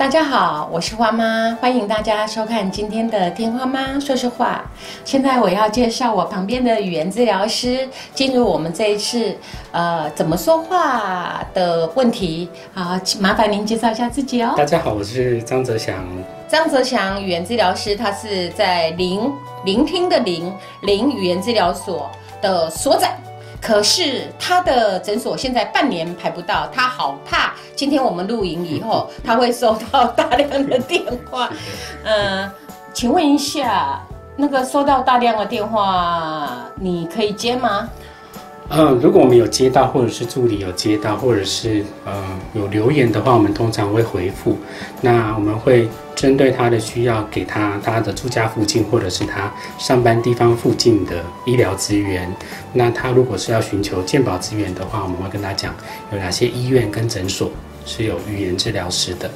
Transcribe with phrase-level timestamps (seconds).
[0.00, 4.64] 大家好，我是花妈，欢迎大家收看今天的《天花妈说说话》。
[5.04, 9.36] 现在我要介绍我旁边的语言治疗师，进入我们这一次
[9.72, 12.48] 呃怎么说话的问题。
[12.72, 14.54] 好，麻烦您介绍一下自己哦。
[14.56, 15.94] 大家好，我是张泽祥。
[16.48, 19.30] 张泽祥语言治疗师，他是在聆
[19.66, 22.10] 聆听的聆聆语言治疗所
[22.40, 23.10] 的所长。
[23.60, 31.50] 可是他的诊所现在半年排不到，他好怕今天我们录影以后， 他会收到大量的电话。
[32.04, 32.50] 嗯，
[32.94, 34.00] 请问一下，
[34.36, 37.88] 那个收到大量的电话，你可以接吗？
[38.72, 42.12] 嗯，如果我们有接到，或者是助理有接到，或者是呃
[42.54, 44.56] 有留言的话，我们通常会回复。
[45.00, 45.88] 那我们会
[46.20, 52.30] 针对他的需要，给他他的住家附近，或者是他上班地方附近的医疗资源。
[52.74, 55.74] 那他如果是要寻求健保资源的话，我们会跟他讲
[56.12, 57.50] 有哪些医院跟诊所
[57.86, 59.30] 是有语言治疗师的。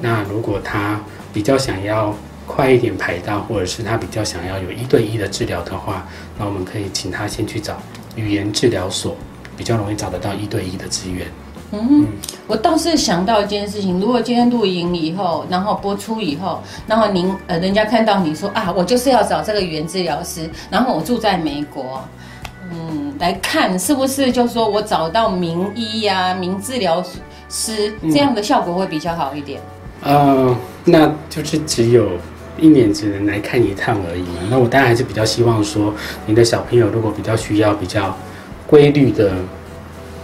[0.00, 1.00] 那如果他
[1.32, 2.14] 比较想要
[2.46, 6.06] 快一点排到，或者是他比较想要有一对一的治疗的话，
[6.38, 7.76] 那我们可以请他先去找。
[8.14, 9.16] 语言治疗所
[9.56, 11.26] 比较容易找得到一对一的资源。
[11.72, 12.06] 嗯，
[12.46, 22.02] 我倒是想到一件事情，如果今天录影以后，然后播出以后，然后您呃，人家看到你说啊，我就是要找这个语言治疗师，然后我住在美国，
[22.70, 27.04] 嗯，来看是不是就说我找到名医呀、名治疗
[27.48, 29.60] 师这样的效果会比较好一点？
[30.02, 32.08] 呃，那就是只有。
[32.60, 34.40] 一年只能来看一趟而已嘛。
[34.50, 35.94] 那我当然还是比较希望说，
[36.26, 38.12] 你的小朋友如果比较需要比较
[38.66, 39.30] 规律的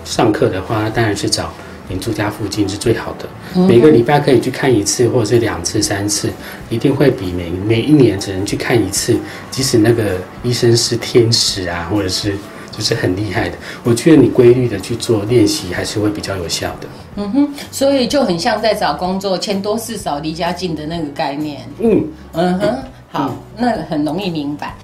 [0.05, 1.53] 上课的话，当然是找
[1.89, 3.29] 你住家附近是最好的。
[3.67, 6.31] 每个礼拜可以去看一次，或者是两次、三次，
[6.71, 9.17] 一定会比每每一年只能去看一次，
[9.51, 12.35] 即使那个医生是天使啊，或者是
[12.71, 16.89] 就是很厉害的，我觉得你规律的去做练习，还是会比较有效的。
[17.17, 21.61] 嗯哼，所以就很像在找工作，钱多事少离家近的那个概念。
[21.79, 22.79] 嗯嗯哼，
[23.13, 24.75] 好，那很容易明白。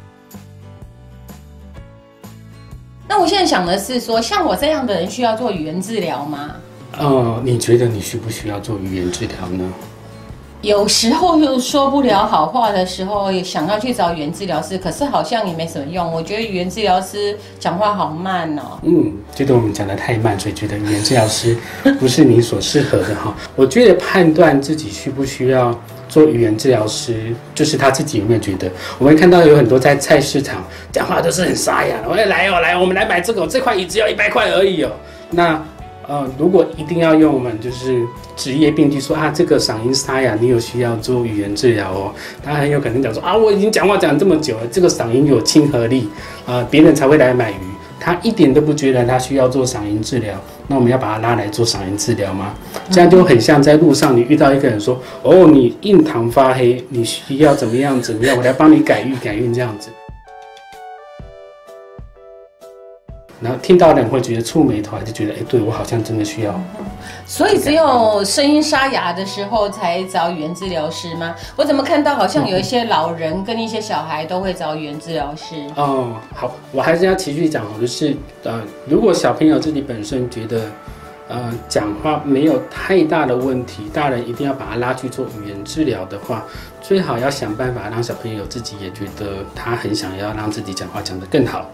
[3.10, 6.52] 那我现在想的是说，像我这样的人需要做语言治疗吗？
[6.96, 9.68] 哦，你觉得你需不需要做语言治疗呢？
[10.62, 16.12] 有时候又说不了好话的时候，也想要去找语言治疗师，可是好像也没什么用。
[16.12, 18.78] 我觉得语言治疗师讲话好慢哦。
[18.82, 21.56] 嗯，觉得我们讲的太慢，所以觉得语言治疗师
[21.98, 23.34] 不是你所适合的哈。
[23.56, 25.76] 我觉得判断自己需不需要
[26.10, 27.14] 做语言治疗师，
[27.54, 28.70] 就是他自己有没有觉得。
[28.98, 30.62] 我们看到有很多在菜市场
[30.92, 34.90] 讲话都是很沙哑，我来哦来，我们来买这个，这块椅子要一百块而已哦。
[35.30, 35.64] 那
[36.08, 38.04] 呃，如果一定要用我们就是
[38.34, 42.12] 职业病句说啊，这个嗓音沙哑，你有需要做语言治疗哦。
[42.44, 46.08] 他很有可能讲说啊，我已经讲话讲这么久了，这个嗓音有亲和力
[46.44, 47.69] 啊，别人才会来买鱼。
[48.00, 50.34] 他一点都不觉得他需要做嗓音治疗，
[50.68, 52.54] 那我们要把他拉来做嗓音治疗吗？
[52.90, 59.90] 这样就很像在路上你遇到一个人说，哦，你印堂发黑，你需要怎么样怎么样，我来帮你改运改运这样子。
[63.40, 66.54] 然后听到的人会觉得触眉头，就觉得哎，对我好像真的需要。
[67.26, 71.34] 所以只有声音沙哑的时候才找语言治疗师吗？
[71.56, 75.54] 我怎么看到好像有一些老人跟一些小孩都会找语言治疗师？
[75.76, 80.64] 哦，好，我还是要继续讲，就是呃，如果小朋友自己本身觉得
[81.28, 86.44] 呃讲话没有太大的问题，大人一定要把他拉去做语言治疗的话，
[86.82, 91.64] 最好要想办法让小朋友自己也觉得他很想要让自己讲话讲得更好。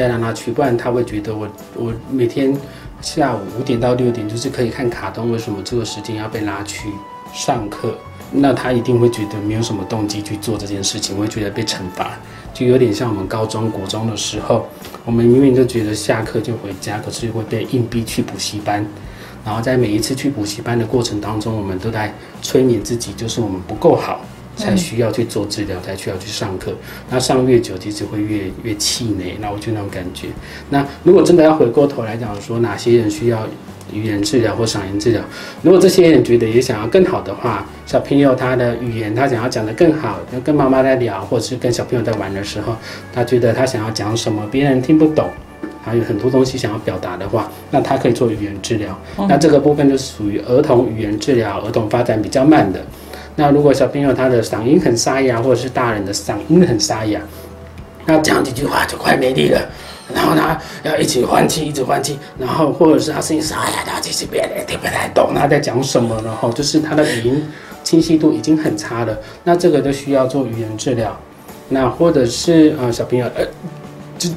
[0.00, 2.56] 再让他去，不然他会觉得我我每天
[3.02, 6.88] 下午五点到六点就是可以看卡通，为什么这个时间要被拉去
[7.34, 7.94] 上课？
[8.32, 12.12] 那他一定会觉得没有什么动机去做这件事情，会觉得被惩罚，
[12.54, 14.66] 就有点像我们高中国中的时候，
[15.04, 18.86] 我们明明就觉得下课就回家，可是会被硬逼去补习班，
[19.44, 24.20] 然后在每一次去补习班的过程当中，我们都在催眠自己，就是我们不够好。
[24.60, 26.72] 才需要去做治疗，才需要去上课。
[27.08, 29.36] 那上越久，其实会越越气馁。
[29.40, 30.28] 那我就那种感觉。
[30.68, 33.46] 那如果真的要回过头来讲，说哪些人需要
[33.92, 35.22] 语言治疗或嗓音治疗？
[35.62, 42.76] 如果这些人觉得也想要更好的话，小朋友他的语言他想要讲得更好，跟跟妈妈在聊，或者是跟小朋友在玩的时候，
[43.12, 45.28] 他觉得他想要讲什么别人听不懂，
[45.82, 48.96] 还有很多东西想要表达的话，那他可以做语言治疗。
[49.28, 52.80] 那这个部分就属于儿童语言治疗，儿童发展比较慢的。
[53.36, 57.20] 那如果小朋友他的嗓音很沙哑，或者是大人的嗓音很沙哑，
[58.04, 59.60] 那讲几句话就快没力了，
[60.12, 67.42] 然后呢要一直换气，一直换气，然后或者是他声音沙哑，他其实别人也听不太懂他在讲什么，然后就是他的语音
[67.82, 71.16] 清晰度已经很差了，那这个就需要做语言治疗。
[71.68, 73.44] 那或者是呃小朋友呃，
[74.18, 74.28] 这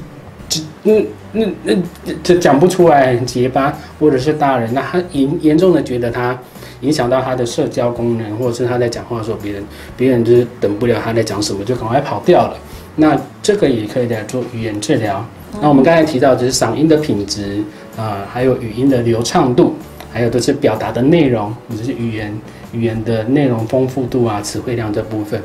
[0.48, 1.74] 这嗯那那
[2.22, 6.38] 这讲不出来，结巴，或者是大人，那他严严重的觉得他。
[6.80, 9.64] 影响到他的社交功能，或者是他在讲话的时候，别人
[9.96, 12.56] 别人就是等不了他在讲什么，就赶快跑掉了。
[12.96, 15.24] 那这个也可以来做语言治疗。
[15.60, 17.62] 那我们刚才提到就是嗓音的品质
[17.96, 19.74] 啊，还有语音的流畅度，
[20.12, 22.32] 还有都是表达的内容，或者是语言
[22.72, 25.42] 语言的内容丰富度啊，词汇量这部分。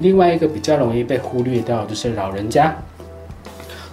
[0.00, 2.74] 另外一个比较容易被忽略掉就是老人家。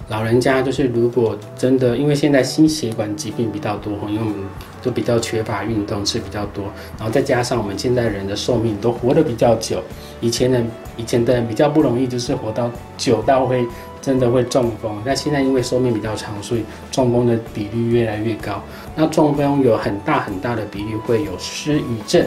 [0.08, 4.36] 老人家就是如果真的，因为现在心血管疾病比较多，因为我们
[4.82, 6.64] 都比较缺乏运动，吃比较多，
[6.96, 9.82] 然后再加上我们现在人的寿命都活得比较久，
[10.20, 10.62] 以前的
[10.96, 13.66] 以前的人比较不容易，就是活到久到会
[14.00, 14.96] 真的会中风。
[15.04, 16.62] 那现在因为寿命比较长，所以
[16.92, 18.62] 中风的比率越来越高。
[18.94, 22.24] 那中风有很大很大的比例会有失语症。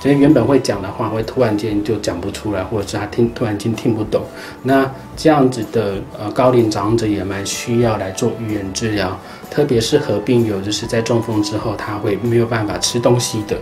[0.00, 4.22] 所以原本会讲的话，会突然间就讲不出来，或者是他听突然间听不懂。
[4.62, 9.14] 那这样子的呃高龄长者也蛮需要来做语言治疗，
[9.50, 13.58] 特别是合并有就是在中风之后，他会没有办法吃东西的。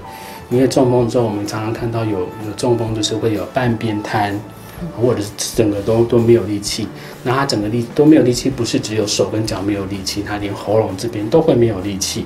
[0.49, 4.39] 因为中风之后，我们常常看到有有中风就是会有半边瘫，
[4.99, 6.87] 或者是整个都都没有力气。
[7.25, 12.25] 那他整个力都没有力气，不是只有手跟脚没有力气，他连喉咙这边都会没有力气。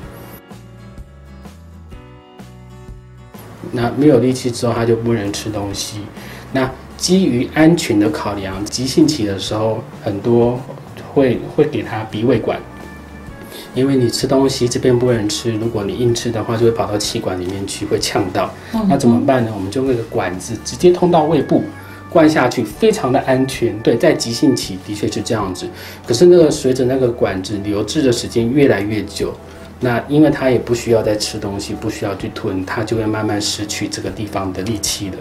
[3.72, 6.00] 那没有力气之后，他就不能吃东西。
[6.52, 10.60] 那基于安全的考量，急性期的时候，很多
[11.12, 12.60] 会会给他鼻胃管，
[13.74, 18.52] 因为你吃东西这边不能吃，如果你硬吃的话，就会跑到气管里面去，会呛到。
[18.88, 19.50] 那怎么办呢？
[19.54, 21.64] 我们就那个管子直接通到胃部，
[22.10, 23.76] 灌下去，非常的安全。
[23.80, 25.66] 对，在急性期的确是这样子。
[26.06, 29.34] 可是那个随着那个管子留置的时间越来越久。
[29.84, 35.16] 那因为他也不需要再吃东西，不需要去吞，他就会慢慢失去这个地方的力气了。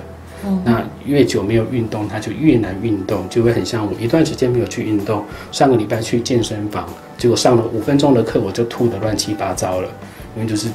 [0.63, 5.23] 那越久没有运动，他就越难运动，就会很像我一段时间没有去运动。
[5.51, 6.87] 上个礼拜去健身房，
[7.17, 9.89] 结果上了五分钟的课，我就吐得乱七八糟了，
[10.35, 10.67] 因为就是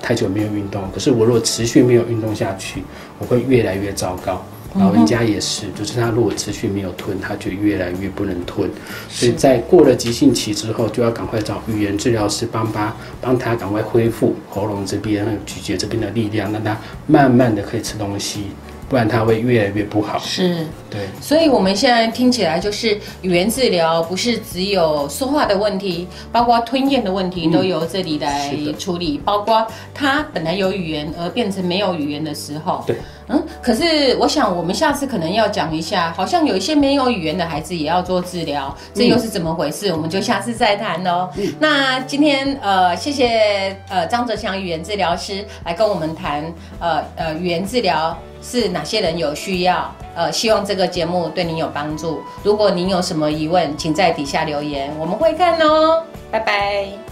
[0.00, 0.82] 太久没有运动。
[0.92, 2.82] 可是我如果持续没有运动下去，
[3.18, 4.42] 我会越来越糟糕。
[4.74, 8.70] 老人家也是，就是他如果持续没有吞，他就越来越不能吞。
[9.08, 18.44] 所以在过了急性期之后，就要赶快找语言治疗师帮他帮他赶快恢复喉咙这边、咀嚼这边的力量，让他慢慢的可以吃东西。
[18.88, 20.18] 不然它会越来越不好。
[20.18, 21.02] 是，对。
[21.20, 29.20] 所以我们现在听起来就是语言治疗，不是只有说话的问题，包括吞咽的问题都由这里来处理。
[29.24, 29.64] 包括
[29.94, 32.82] 他本来有语言而变成没有语言的时候。
[32.84, 32.96] 对。
[33.30, 39.92] 嗯，可是我想我们下次可能要讲一下，好像有一些没有语言的孩子也要做治疗，这又是怎么回事？
[39.92, 41.28] 我们就下次再谈喽。
[41.58, 46.44] 那今天呃，谢谢呃张泽祥语言治疗师来跟我们谈
[46.80, 48.16] 呃呃语言治疗。
[48.42, 49.94] 是哪些人有需要？
[50.14, 52.22] 呃，希望这个节目对您有帮助。
[52.42, 56.02] 如果您有什么疑问，请在底下留言，我们会看哦。
[56.30, 57.09] 拜拜。